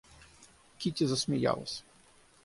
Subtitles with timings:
[0.79, 1.83] Кити засмеялась.